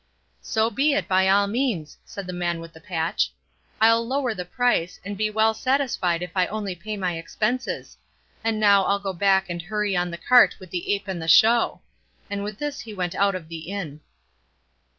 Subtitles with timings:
[0.41, 3.31] "So be it by all means," said the man with the patch;
[3.79, 7.97] "I'll lower the price, and be well satisfied if I only pay my expenses;
[8.43, 11.27] and now I'll go back and hurry on the cart with the ape and the
[11.27, 11.81] show;"
[12.31, 14.01] and with this he went out of the inn.